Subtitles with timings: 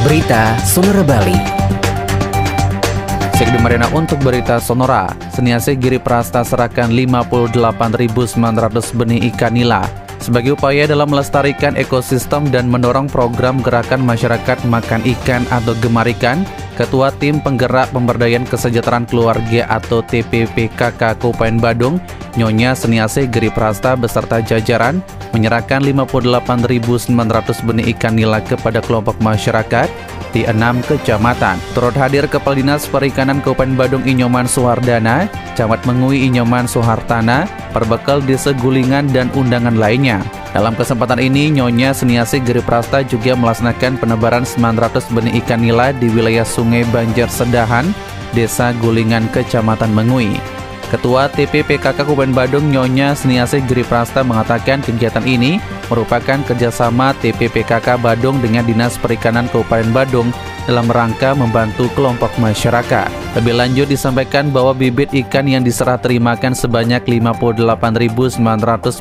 [0.00, 1.36] Berita Sonora Bali.
[3.36, 9.84] Sekdi Marina untuk berita Sonora, Seniase Giri Prasta serahkan 58.900 benih ikan nila
[10.30, 16.46] sebagai upaya dalam melestarikan ekosistem dan mendorong program gerakan masyarakat makan ikan atau gemar ikan,
[16.78, 21.98] Ketua Tim Penggerak Pemberdayaan Kesejahteraan Keluarga atau TPPKK Kabupaten Badung,
[22.38, 25.02] Nyonya Seniase Giri Prasta beserta jajaran
[25.34, 29.90] menyerahkan 58.900 benih ikan nila kepada kelompok masyarakat
[30.30, 31.58] di enam kecamatan.
[31.74, 35.26] Turut hadir Kepala Dinas Perikanan Kabupaten Badung Inyoman Suhardana,
[35.58, 40.20] Camat Mengui Inyoman Suhartana, perbekal desa Gulingan dan undangan lainnya.
[40.50, 46.10] Dalam kesempatan ini, Nyonya Seniasi Geri Prasta juga melaksanakan penebaran 900 benih ikan nila di
[46.10, 47.94] wilayah Sungai Banjar Sedahan,
[48.34, 50.36] Desa Gulingan, Kecamatan Mengui.
[50.90, 58.42] Ketua TPPKK Kabupaten Badung Nyonya Seniase Giri Prasta mengatakan kegiatan ini merupakan kerjasama TPPKK Badung
[58.42, 60.34] dengan Dinas Perikanan Kabupaten Badung
[60.66, 63.19] dalam rangka membantu kelompok masyarakat.
[63.30, 68.42] Lebih lanjut disampaikan bahwa bibit ikan yang diserah terimakan sebanyak 58.900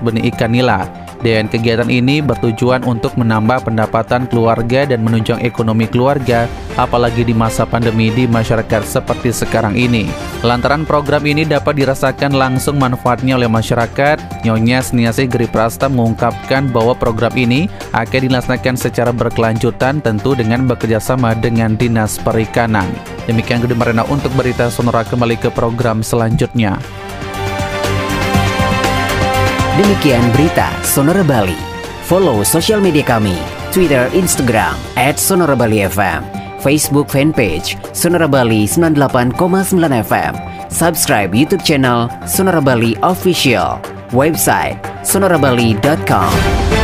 [0.06, 0.86] benih ikan nila
[1.20, 6.48] dan kegiatan ini bertujuan untuk menambah pendapatan keluarga dan menunjang ekonomi keluarga,
[6.80, 10.08] apalagi di masa pandemi di masyarakat seperti sekarang ini.
[10.46, 16.96] Lantaran program ini dapat dirasakan langsung manfaatnya oleh masyarakat, Nyonya Seniasi Geri Prasta mengungkapkan bahwa
[16.96, 22.88] program ini akan dilaksanakan secara berkelanjutan tentu dengan bekerjasama dengan Dinas Perikanan.
[23.28, 26.80] Demikian Gede Marina untuk berita Sonora kembali ke program selanjutnya.
[29.80, 31.56] Demikian berita Sonora Bali.
[32.04, 33.40] Follow sosial media kami,
[33.72, 36.20] Twitter, Instagram, at Sonora Bali FM,
[36.60, 39.40] Facebook fanpage Sonora Bali 98,9
[40.04, 40.34] FM,
[40.68, 43.80] subscribe YouTube channel Sonora Bali Official,
[44.12, 46.79] website sonorabali.com.